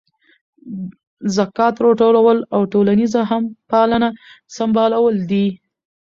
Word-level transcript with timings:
ذکات 1.37 1.75
راټولول 1.85 2.37
او 2.55 2.61
ټولنیزه 2.73 3.21
همپالنه 3.31 4.09
سمبالول 4.57 5.15
دي. 5.31 5.47